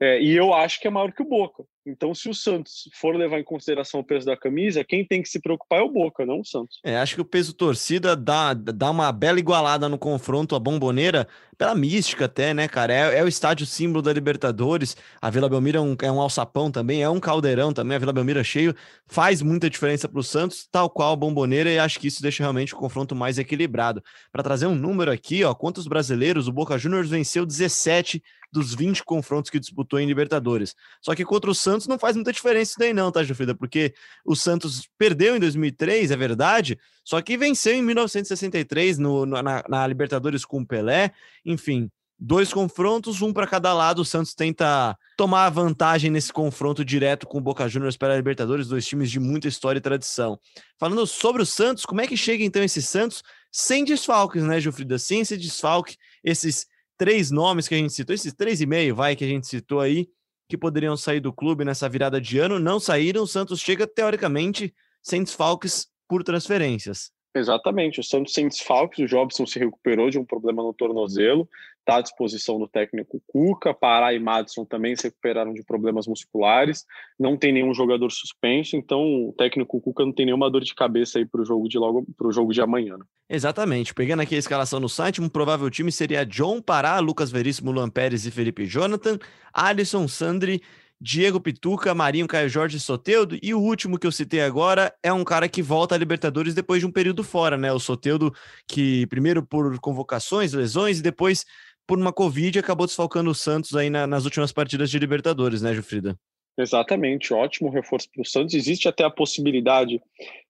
É, 0.00 0.20
e 0.20 0.34
eu 0.34 0.54
acho 0.54 0.80
que 0.80 0.86
é 0.86 0.90
maior 0.90 1.12
que 1.12 1.22
o 1.22 1.28
Boca. 1.28 1.64
Então, 1.88 2.14
se 2.14 2.28
o 2.28 2.34
Santos 2.34 2.90
for 2.92 3.16
levar 3.16 3.40
em 3.40 3.44
consideração 3.44 4.00
o 4.00 4.04
peso 4.04 4.26
da 4.26 4.36
camisa, 4.36 4.84
quem 4.84 5.04
tem 5.04 5.22
que 5.22 5.28
se 5.28 5.40
preocupar 5.40 5.80
é 5.80 5.82
o 5.82 5.90
Boca, 5.90 6.26
não 6.26 6.40
o 6.40 6.44
Santos. 6.44 6.78
É, 6.84 6.98
acho 6.98 7.14
que 7.14 7.20
o 7.22 7.24
peso 7.24 7.54
torcida 7.54 8.14
dá, 8.14 8.52
dá 8.52 8.90
uma 8.90 9.10
bela 9.10 9.38
igualada 9.38 9.88
no 9.88 9.96
confronto 9.98 10.54
à 10.54 10.58
bomboneira, 10.58 11.26
pela 11.56 11.74
mística 11.74 12.26
até, 12.26 12.52
né, 12.52 12.68
cara? 12.68 12.92
É, 12.92 13.18
é 13.18 13.24
o 13.24 13.28
estádio 13.28 13.66
símbolo 13.66 14.02
da 14.02 14.12
Libertadores. 14.12 14.96
A 15.20 15.30
Vila 15.30 15.48
Belmiro 15.48 15.78
é 15.78 15.80
um, 15.80 15.96
é 16.02 16.12
um 16.12 16.20
alçapão 16.20 16.70
também, 16.70 17.02
é 17.02 17.08
um 17.08 17.18
caldeirão 17.18 17.72
também. 17.72 17.96
A 17.96 17.98
Vila 17.98 18.12
Belmiro 18.12 18.38
é 18.38 18.44
cheio, 18.44 18.74
faz 19.06 19.40
muita 19.40 19.70
diferença 19.70 20.08
para 20.08 20.20
o 20.20 20.22
Santos, 20.22 20.68
tal 20.70 20.90
qual 20.90 21.14
a 21.14 21.16
bomboneira, 21.16 21.70
e 21.70 21.78
acho 21.78 21.98
que 21.98 22.06
isso 22.06 22.22
deixa 22.22 22.42
realmente 22.42 22.74
o 22.74 22.76
confronto 22.76 23.16
mais 23.16 23.38
equilibrado. 23.38 24.02
Para 24.30 24.42
trazer 24.42 24.66
um 24.66 24.74
número 24.74 25.10
aqui, 25.10 25.42
ó, 25.42 25.54
quantos 25.54 25.86
brasileiros? 25.86 26.48
O 26.48 26.52
Boca 26.52 26.76
Juniors 26.78 27.08
venceu 27.08 27.46
17 27.46 28.22
dos 28.52 28.74
20 28.74 29.04
confrontos 29.04 29.50
que 29.50 29.60
disputou 29.60 30.00
em 30.00 30.06
Libertadores. 30.06 30.74
Só 31.00 31.14
que 31.14 31.24
contra 31.24 31.50
o 31.50 31.54
Santos 31.54 31.77
não 31.86 31.98
faz 31.98 32.16
muita 32.16 32.32
diferença 32.32 32.70
isso 32.70 32.78
daí 32.78 32.92
não, 32.92 33.12
tá, 33.12 33.22
Jufrida? 33.22 33.54
Porque 33.54 33.94
o 34.24 34.34
Santos 34.34 34.88
perdeu 34.96 35.36
em 35.36 35.40
2003, 35.40 36.10
é 36.10 36.16
verdade, 36.16 36.78
só 37.04 37.20
que 37.20 37.36
venceu 37.36 37.74
em 37.74 37.82
1963 37.82 38.98
no, 38.98 39.26
na, 39.26 39.62
na 39.68 39.86
Libertadores 39.86 40.44
com 40.44 40.60
o 40.60 40.66
Pelé. 40.66 41.12
Enfim, 41.44 41.90
dois 42.18 42.52
confrontos, 42.52 43.22
um 43.22 43.32
para 43.32 43.46
cada 43.46 43.72
lado. 43.72 44.02
O 44.02 44.04
Santos 44.04 44.34
tenta 44.34 44.96
tomar 45.16 45.48
vantagem 45.50 46.10
nesse 46.10 46.32
confronto 46.32 46.84
direto 46.84 47.26
com 47.26 47.38
o 47.38 47.40
Boca 47.40 47.68
Juniors 47.68 47.96
para 47.96 48.14
a 48.14 48.16
Libertadores, 48.16 48.68
dois 48.68 48.86
times 48.86 49.10
de 49.10 49.20
muita 49.20 49.46
história 49.46 49.78
e 49.78 49.82
tradição. 49.82 50.38
Falando 50.78 51.06
sobre 51.06 51.42
o 51.42 51.46
Santos, 51.46 51.86
como 51.86 52.00
é 52.00 52.06
que 52.06 52.16
chega 52.16 52.42
então 52.42 52.62
esse 52.62 52.82
Santos 52.82 53.22
sem 53.50 53.84
desfalques, 53.84 54.42
né, 54.42 54.60
Jufrida? 54.60 54.98
Sem 54.98 55.20
esse 55.20 55.36
desfalque, 55.36 55.96
esses 56.24 56.66
três 56.96 57.30
nomes 57.30 57.68
que 57.68 57.74
a 57.74 57.78
gente 57.78 57.92
citou, 57.92 58.14
esses 58.14 58.34
três 58.34 58.60
e 58.60 58.66
meio, 58.66 58.94
vai, 58.94 59.14
que 59.14 59.24
a 59.24 59.28
gente 59.28 59.46
citou 59.46 59.80
aí, 59.80 60.08
que 60.48 60.56
poderiam 60.56 60.96
sair 60.96 61.20
do 61.20 61.32
clube 61.32 61.64
nessa 61.64 61.88
virada 61.88 62.20
de 62.20 62.38
ano, 62.38 62.58
não 62.58 62.80
saíram. 62.80 63.22
O 63.22 63.26
Santos 63.26 63.60
chega, 63.60 63.86
teoricamente, 63.86 64.74
sem 65.02 65.22
desfalques 65.22 65.88
por 66.08 66.24
transferências. 66.24 67.10
Exatamente, 67.34 68.00
o 68.00 68.02
Santos 68.02 68.32
sem 68.32 68.48
desfalques, 68.48 68.98
o 68.98 69.06
Jobson 69.06 69.46
se 69.46 69.58
recuperou 69.58 70.08
de 70.08 70.18
um 70.18 70.24
problema 70.24 70.62
no 70.62 70.72
tornozelo, 70.72 71.48
está 71.88 71.96
à 71.96 72.00
disposição 72.02 72.58
do 72.58 72.68
técnico 72.68 73.22
Cuca, 73.26 73.72
Pará 73.72 74.12
e 74.12 74.18
Madison 74.18 74.62
também 74.66 74.94
se 74.94 75.04
recuperaram 75.04 75.54
de 75.54 75.64
problemas 75.64 76.06
musculares, 76.06 76.84
não 77.18 77.34
tem 77.34 77.50
nenhum 77.50 77.72
jogador 77.72 78.12
suspenso, 78.12 78.76
então 78.76 79.00
o 79.00 79.32
técnico 79.32 79.80
Cuca 79.80 80.04
não 80.04 80.12
tem 80.12 80.26
nenhuma 80.26 80.50
dor 80.50 80.62
de 80.62 80.74
cabeça 80.74 81.18
aí 81.18 81.24
para 81.24 81.40
o 81.40 81.44
jogo 81.46 81.66
de 81.66 81.78
logo 81.78 82.06
para 82.14 82.28
o 82.28 82.32
jogo 82.32 82.52
de 82.52 82.60
amanhã. 82.60 82.98
Né? 82.98 83.04
Exatamente, 83.30 83.94
pegando 83.94 84.20
aqui 84.20 84.34
a 84.34 84.38
escalação 84.38 84.78
no 84.78 84.88
site, 84.88 85.22
um 85.22 85.30
provável 85.30 85.70
time 85.70 85.90
seria 85.90 86.26
John 86.26 86.60
Pará, 86.60 86.98
Lucas 86.98 87.30
Veríssimo, 87.30 87.70
Luan 87.70 87.88
Pérez 87.88 88.26
e 88.26 88.30
Felipe 88.30 88.66
Jonathan, 88.66 89.18
Alisson, 89.54 90.06
Sandri, 90.06 90.60
Diego 91.00 91.40
Pituca, 91.40 91.94
Marinho, 91.94 92.26
Caio 92.26 92.48
Jorge 92.48 92.80
Soteudo. 92.80 93.38
E 93.40 93.54
o 93.54 93.60
último 93.60 93.98
que 93.98 94.06
eu 94.06 94.10
citei 94.10 94.40
agora 94.40 94.92
é 95.00 95.12
um 95.12 95.22
cara 95.22 95.48
que 95.48 95.62
volta 95.62 95.94
à 95.94 95.98
Libertadores 95.98 96.54
depois 96.54 96.80
de 96.80 96.86
um 96.86 96.90
período 96.90 97.22
fora, 97.22 97.56
né? 97.56 97.72
O 97.72 97.78
Soteudo, 97.78 98.34
que 98.66 99.06
primeiro 99.06 99.44
por 99.46 99.78
convocações, 99.78 100.52
lesões, 100.52 100.98
e 100.98 101.02
depois 101.02 101.46
por 101.88 101.98
uma 101.98 102.12
Covid, 102.12 102.58
acabou 102.58 102.86
desfalcando 102.86 103.30
o 103.30 103.34
Santos 103.34 103.74
aí 103.74 103.88
na, 103.88 104.06
nas 104.06 104.26
últimas 104.26 104.52
partidas 104.52 104.90
de 104.90 104.98
Libertadores, 104.98 105.62
né, 105.62 105.72
Jufrida? 105.72 106.14
Exatamente, 106.58 107.32
ótimo 107.32 107.70
reforço 107.70 108.10
para 108.12 108.20
o 108.20 108.26
Santos. 108.26 108.52
Existe 108.52 108.88
até 108.88 109.04
a 109.04 109.10
possibilidade 109.10 109.98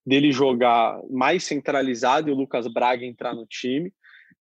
dele 0.04 0.33
jogar 0.33 1.00
mais 1.09 1.45
centralizado 1.45 2.28
e 2.28 2.33
o 2.33 2.35
Lucas 2.35 2.66
Braga 2.66 3.07
entrar 3.07 3.35
no 3.35 3.47
time. 3.47 3.92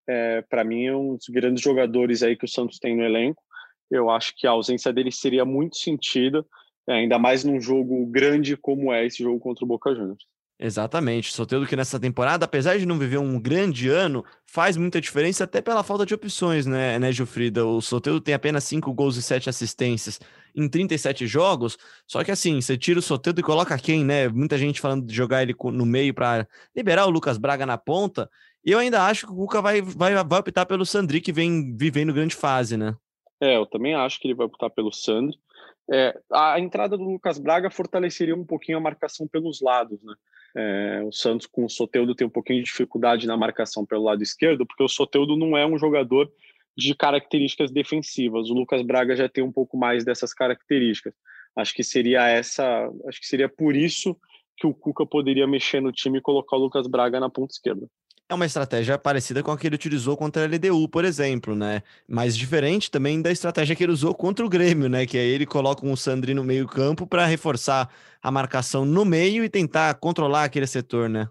É, 0.08 0.40
para 0.48 0.64
mim, 0.64 0.86
é 0.86 0.96
um 0.96 1.16
dos 1.16 1.28
grandes 1.28 1.62
jogadores 1.62 2.22
aí 2.22 2.34
que 2.34 2.46
o 2.46 2.48
Santos 2.48 2.78
tem 2.78 2.96
no 2.96 3.04
elenco. 3.04 3.42
Eu 3.90 4.08
acho 4.08 4.32
que 4.34 4.46
a 4.46 4.52
ausência 4.52 4.90
dele 4.90 5.12
seria 5.12 5.44
muito 5.44 5.76
sentida, 5.76 6.46
ainda 6.88 7.18
mais 7.18 7.44
num 7.44 7.60
jogo 7.60 8.06
grande 8.06 8.56
como 8.56 8.90
é 8.90 9.04
esse 9.04 9.22
jogo 9.22 9.38
contra 9.38 9.64
o 9.64 9.68
Boca 9.68 9.94
Juniors. 9.94 10.24
Exatamente. 10.58 11.34
Soteldo 11.34 11.66
que 11.66 11.76
nessa 11.76 12.00
temporada, 12.00 12.46
apesar 12.46 12.78
de 12.78 12.86
não 12.86 12.98
viver 12.98 13.18
um 13.18 13.38
grande 13.38 13.90
ano, 13.90 14.25
faz 14.46 14.76
muita 14.76 15.00
diferença 15.00 15.44
até 15.44 15.60
pela 15.60 15.82
falta 15.82 16.06
de 16.06 16.14
opções, 16.14 16.64
né, 16.64 16.98
né 16.98 17.12
Gilfrida? 17.12 17.66
O 17.66 17.82
Soteldo 17.82 18.22
tem 18.22 18.34
apenas 18.34 18.64
5 18.64 18.92
gols 18.94 19.16
e 19.16 19.22
7 19.22 19.50
assistências 19.50 20.18
em 20.54 20.66
37 20.66 21.26
jogos, 21.26 21.76
só 22.06 22.25
que 22.25 22.30
assim, 22.30 22.58
você 22.62 22.78
tira 22.78 22.98
o 22.98 23.02
Soteldo 23.02 23.40
e 23.40 23.42
coloca 23.42 23.76
quem, 23.76 24.02
né? 24.02 24.26
Muita 24.28 24.56
gente 24.56 24.80
falando 24.80 25.04
de 25.06 25.14
jogar 25.14 25.42
ele 25.42 25.54
no 25.72 25.84
meio 25.84 26.14
para 26.14 26.48
liberar 26.75 27.04
o 27.04 27.10
Lucas 27.10 27.36
Braga 27.36 27.66
na 27.66 27.76
ponta, 27.76 28.30
e 28.64 28.72
eu 28.72 28.78
ainda 28.78 29.04
acho 29.04 29.26
que 29.26 29.32
o 29.32 29.36
Cuca 29.36 29.60
vai, 29.60 29.82
vai, 29.82 30.14
vai 30.25 30.40
optar 30.40 30.64
pelo 30.64 30.86
Sandri, 30.86 31.20
que 31.20 31.32
vem 31.32 31.76
vivendo 31.76 32.14
grande 32.14 32.34
fase, 32.34 32.76
né? 32.76 32.96
É, 33.40 33.56
eu 33.56 33.66
também 33.66 33.94
acho 33.94 34.18
que 34.18 34.26
ele 34.26 34.34
vai 34.34 34.46
optar 34.46 34.70
pelo 34.70 34.90
Sandri. 34.90 35.38
É, 35.92 36.18
a 36.32 36.58
entrada 36.58 36.96
do 36.96 37.04
Lucas 37.04 37.38
Braga 37.38 37.70
fortaleceria 37.70 38.34
um 38.34 38.44
pouquinho 38.44 38.78
a 38.78 38.80
marcação 38.80 39.28
pelos 39.28 39.60
lados, 39.60 40.02
né? 40.02 40.14
É, 40.56 41.02
o 41.04 41.12
Santos 41.12 41.46
com 41.46 41.64
o 41.64 41.70
Soteudo 41.70 42.14
tem 42.14 42.26
um 42.26 42.30
pouquinho 42.30 42.60
de 42.60 42.64
dificuldade 42.64 43.26
na 43.26 43.36
marcação 43.36 43.84
pelo 43.84 44.04
lado 44.04 44.22
esquerdo, 44.22 44.66
porque 44.66 44.82
o 44.82 44.88
Soteudo 44.88 45.36
não 45.36 45.56
é 45.56 45.66
um 45.66 45.78
jogador 45.78 46.30
de 46.76 46.94
características 46.94 47.70
defensivas. 47.70 48.48
O 48.48 48.54
Lucas 48.54 48.82
Braga 48.82 49.14
já 49.14 49.28
tem 49.28 49.44
um 49.44 49.52
pouco 49.52 49.76
mais 49.76 50.04
dessas 50.04 50.32
características. 50.32 51.14
Acho 51.54 51.75
que 51.75 51.84
seria 51.84 52.26
essa, 52.26 52.90
acho 53.06 53.20
que 53.20 53.26
seria 53.26 53.48
por 53.48 53.76
isso 53.76 54.16
que 54.56 54.66
o 54.66 54.75
Cuca 54.75 55.04
poderia 55.04 55.46
mexer 55.46 55.80
no 55.80 55.92
time 55.92 56.18
e 56.18 56.22
colocar 56.22 56.56
o 56.56 56.60
Lucas 56.60 56.86
Braga 56.86 57.20
na 57.20 57.28
ponta 57.28 57.52
esquerda 57.52 57.86
é 58.28 58.35
uma 58.35 58.47
estratégia 58.47 58.99
parecida 58.99 59.42
com 59.42 59.52
a 59.52 59.59
que 59.59 59.66
ele 59.66 59.76
utilizou 59.76 60.16
contra 60.16 60.42
a 60.42 60.47
LDU, 60.47 60.88
por 60.88 61.04
exemplo, 61.04 61.54
né? 61.54 61.83
Mas 62.09 62.37
diferente 62.37 62.90
também 62.90 63.23
da 63.23 63.30
estratégia 63.30 63.76
que 63.76 63.85
ele 63.85 63.92
usou 63.92 64.14
contra 64.14 64.45
o 64.45 64.49
Grêmio, 64.49 64.88
né? 64.88 65.06
Que 65.06 65.16
aí 65.16 65.28
ele 65.28 65.47
coloca 65.47 65.87
um 65.87 65.95
Sandri 65.95 66.35
no 66.35 66.42
meio-campo 66.42 67.06
para 67.06 67.25
reforçar 67.25 67.88
a 68.21 68.30
marcação 68.30 68.85
no 68.85 69.04
meio 69.04 69.45
e 69.45 69.49
tentar 69.49 69.95
controlar 69.95 70.45
aquele 70.45 70.66
setor, 70.66 71.09
né? 71.09 71.28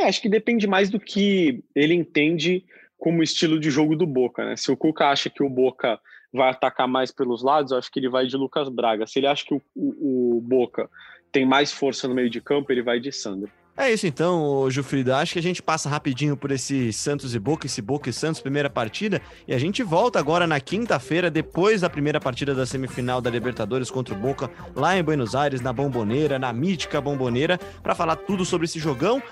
É, 0.00 0.04
acho 0.04 0.22
que 0.22 0.28
depende 0.28 0.66
mais 0.68 0.90
do 0.90 1.00
que 1.00 1.64
ele 1.74 1.94
entende 1.94 2.64
como 2.96 3.22
estilo 3.22 3.58
de 3.58 3.70
jogo 3.70 3.96
do 3.96 4.06
Boca, 4.06 4.44
né? 4.44 4.56
Se 4.56 4.70
o 4.70 4.76
Cuca 4.76 5.08
acha 5.08 5.28
que 5.28 5.42
o 5.42 5.50
Boca 5.50 5.98
vai 6.32 6.50
atacar 6.50 6.86
mais 6.86 7.10
pelos 7.10 7.42
lados, 7.42 7.72
acho 7.72 7.90
que 7.90 7.98
ele 7.98 8.08
vai 8.08 8.26
de 8.26 8.36
Lucas 8.36 8.68
Braga. 8.68 9.06
Se 9.06 9.18
ele 9.18 9.26
acha 9.26 9.44
que 9.44 9.54
o, 9.54 9.62
o, 9.74 10.36
o 10.36 10.40
Boca 10.40 10.88
tem 11.32 11.44
mais 11.44 11.72
força 11.72 12.06
no 12.06 12.14
meio 12.14 12.30
de 12.30 12.40
campo, 12.40 12.70
ele 12.70 12.82
vai 12.82 13.00
de 13.00 13.10
Sandro. 13.10 13.50
É 13.80 13.92
isso 13.92 14.08
então, 14.08 14.68
Jufrida. 14.68 15.16
Acho 15.18 15.34
que 15.34 15.38
a 15.38 15.42
gente 15.42 15.62
passa 15.62 15.88
rapidinho 15.88 16.36
por 16.36 16.50
esse 16.50 16.92
Santos 16.92 17.32
e 17.32 17.38
Boca, 17.38 17.64
esse 17.64 17.80
Boca 17.80 18.10
e 18.10 18.12
Santos, 18.12 18.40
primeira 18.40 18.68
partida. 18.68 19.22
E 19.46 19.54
a 19.54 19.58
gente 19.58 19.84
volta 19.84 20.18
agora 20.18 20.48
na 20.48 20.58
quinta-feira, 20.58 21.30
depois 21.30 21.82
da 21.82 21.88
primeira 21.88 22.18
partida 22.18 22.56
da 22.56 22.66
semifinal 22.66 23.20
da 23.20 23.30
Libertadores 23.30 23.88
contra 23.88 24.12
o 24.16 24.18
Boca, 24.18 24.50
lá 24.74 24.98
em 24.98 25.02
Buenos 25.04 25.36
Aires, 25.36 25.60
na 25.60 25.72
Bomboneira, 25.72 26.40
na 26.40 26.52
mítica 26.52 27.00
Bomboneira, 27.00 27.56
para 27.80 27.94
falar 27.94 28.16
tudo 28.16 28.44
sobre 28.44 28.64
esse 28.64 28.80
jogão. 28.80 29.22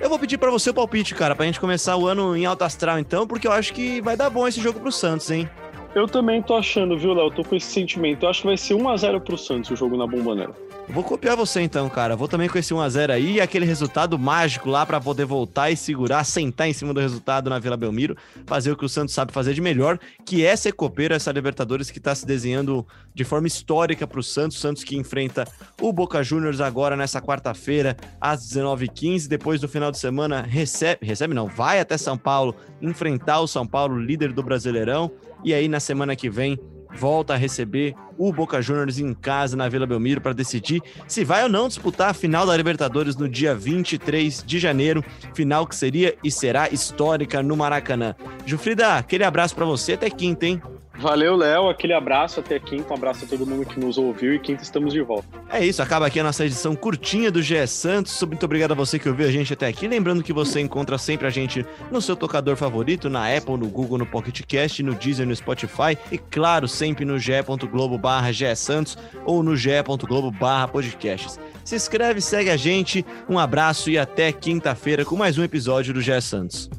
Eu 0.00 0.08
vou 0.08 0.20
pedir 0.20 0.38
para 0.38 0.52
você 0.52 0.70
o 0.70 0.74
palpite, 0.74 1.12
cara, 1.12 1.34
pra 1.34 1.44
gente 1.44 1.58
começar 1.58 1.96
o 1.96 2.06
ano 2.06 2.36
em 2.36 2.46
alto 2.46 2.62
astral, 2.62 3.00
então, 3.00 3.26
porque 3.26 3.48
eu 3.48 3.52
acho 3.52 3.72
que 3.72 4.00
vai 4.02 4.16
dar 4.16 4.30
bom 4.30 4.46
esse 4.46 4.60
jogo 4.60 4.78
pro 4.78 4.92
Santos, 4.92 5.28
hein? 5.32 5.50
Eu 5.96 6.06
também 6.06 6.40
tô 6.42 6.54
achando, 6.54 6.96
viu, 6.96 7.12
Léo? 7.12 7.32
Tô 7.32 7.42
com 7.42 7.56
esse 7.56 7.72
sentimento. 7.72 8.24
Eu 8.24 8.28
acho 8.28 8.42
que 8.42 8.46
vai 8.46 8.56
ser 8.56 8.74
1x0 8.74 9.20
pro 9.20 9.36
Santos 9.36 9.72
o 9.72 9.76
jogo 9.76 9.96
na 9.96 10.06
Bomboneira. 10.06 10.65
Vou 10.88 11.02
copiar 11.02 11.36
você 11.36 11.60
então, 11.60 11.90
cara. 11.90 12.14
Vou 12.16 12.28
também 12.28 12.48
com 12.48 12.56
esse 12.56 12.72
1x0 12.72 13.10
aí 13.10 13.32
e 13.34 13.40
aquele 13.40 13.66
resultado 13.66 14.18
mágico 14.18 14.70
lá 14.70 14.86
para 14.86 15.00
poder 15.00 15.24
voltar 15.24 15.70
e 15.70 15.76
segurar, 15.76 16.22
sentar 16.24 16.68
em 16.68 16.72
cima 16.72 16.94
do 16.94 17.00
resultado 17.00 17.50
na 17.50 17.58
Vila 17.58 17.76
Belmiro, 17.76 18.16
fazer 18.46 18.70
o 18.70 18.76
que 18.76 18.84
o 18.84 18.88
Santos 18.88 19.12
sabe 19.12 19.32
fazer 19.32 19.52
de 19.52 19.60
melhor, 19.60 19.98
que 20.24 20.46
é 20.46 20.54
ser 20.54 20.72
copeiro, 20.72 21.12
essa 21.12 21.32
Libertadores 21.32 21.90
que 21.90 22.00
tá 22.00 22.14
se 22.14 22.24
desenhando 22.24 22.86
de 23.12 23.24
forma 23.24 23.46
histórica 23.46 24.06
pro 24.06 24.22
Santos. 24.22 24.58
Santos 24.58 24.84
que 24.84 24.96
enfrenta 24.96 25.46
o 25.80 25.92
Boca 25.92 26.22
Juniors 26.22 26.60
agora 26.60 26.96
nessa 26.96 27.20
quarta-feira, 27.20 27.96
às 28.20 28.48
19h15. 28.48 29.26
Depois 29.26 29.60
do 29.60 29.68
final 29.68 29.90
de 29.90 29.98
semana, 29.98 30.40
recebe, 30.42 31.04
recebe 31.04 31.34
não, 31.34 31.46
vai 31.46 31.80
até 31.80 31.98
São 31.98 32.16
Paulo 32.16 32.54
enfrentar 32.80 33.40
o 33.40 33.48
São 33.48 33.66
Paulo, 33.66 33.98
líder 33.98 34.32
do 34.32 34.42
Brasileirão. 34.42 35.10
E 35.44 35.52
aí 35.52 35.68
na 35.68 35.80
semana 35.80 36.16
que 36.16 36.30
vem 36.30 36.58
volta 36.96 37.34
a 37.34 37.36
receber 37.36 37.94
o 38.18 38.32
Boca 38.32 38.60
Juniors 38.62 38.98
em 38.98 39.12
casa 39.14 39.56
na 39.56 39.68
Vila 39.68 39.86
Belmiro 39.86 40.20
para 40.20 40.32
decidir 40.32 40.82
se 41.06 41.24
vai 41.24 41.42
ou 41.42 41.48
não 41.48 41.68
disputar 41.68 42.10
a 42.10 42.14
final 42.14 42.46
da 42.46 42.56
Libertadores 42.56 43.16
no 43.16 43.28
dia 43.28 43.54
23 43.54 44.42
de 44.44 44.58
janeiro, 44.58 45.04
final 45.34 45.66
que 45.66 45.76
seria 45.76 46.16
e 46.24 46.30
será 46.30 46.68
histórica 46.70 47.42
no 47.42 47.56
Maracanã. 47.56 48.14
Jufrida, 48.44 48.96
aquele 48.96 49.24
abraço 49.24 49.54
para 49.54 49.64
você 49.64 49.92
até 49.92 50.08
quinta, 50.08 50.46
hein? 50.46 50.60
Valeu, 50.98 51.36
Léo. 51.36 51.68
Aquele 51.68 51.92
abraço 51.92 52.40
até 52.40 52.58
quinta. 52.58 52.92
Um 52.92 52.96
abraço 52.96 53.24
a 53.24 53.28
todo 53.28 53.46
mundo 53.46 53.66
que 53.66 53.78
nos 53.78 53.98
ouviu 53.98 54.34
e 54.34 54.38
quinta 54.38 54.62
estamos 54.62 54.92
de 54.92 55.02
volta. 55.02 55.26
É 55.50 55.64
isso, 55.64 55.82
acaba 55.82 56.06
aqui 56.06 56.18
a 56.18 56.24
nossa 56.24 56.44
edição 56.44 56.74
curtinha 56.74 57.30
do 57.30 57.42
GE 57.42 57.66
Santos. 57.66 58.20
Muito 58.22 58.44
obrigado 58.44 58.72
a 58.72 58.74
você 58.74 58.98
que 58.98 59.08
ouviu 59.08 59.26
a 59.26 59.30
gente 59.30 59.52
até 59.52 59.66
aqui. 59.66 59.86
Lembrando 59.86 60.22
que 60.22 60.32
você 60.32 60.60
encontra 60.60 60.98
sempre 60.98 61.26
a 61.26 61.30
gente 61.30 61.64
no 61.90 62.00
seu 62.00 62.16
tocador 62.16 62.56
favorito, 62.56 63.08
na 63.08 63.34
Apple, 63.34 63.56
no 63.56 63.68
Google, 63.68 63.98
no 63.98 64.06
Pocket 64.06 64.40
Cast, 64.42 64.82
no 64.82 64.94
Deezer, 64.94 65.26
no 65.26 65.36
Spotify 65.36 65.96
e, 66.10 66.18
claro, 66.18 66.66
sempre 66.66 67.04
no 67.04 67.18
ge.globo 67.18 67.98
barra 67.98 68.32
Santos 68.54 68.96
ou 69.24 69.42
no 69.42 69.56
ge.globo 69.56 70.30
barra 70.30 70.68
podcasts. 70.68 71.38
Se 71.64 71.76
inscreve, 71.76 72.20
segue 72.20 72.50
a 72.50 72.56
gente. 72.56 73.04
Um 73.28 73.38
abraço 73.38 73.90
e 73.90 73.98
até 73.98 74.32
quinta-feira 74.32 75.04
com 75.04 75.16
mais 75.16 75.36
um 75.36 75.44
episódio 75.44 75.92
do 75.92 76.00
GE 76.00 76.20
Santos. 76.20 76.70